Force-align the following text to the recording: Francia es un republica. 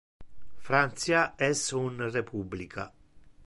Francia 0.69 1.21
es 1.49 1.61
un 1.83 2.01
republica. 2.17 2.91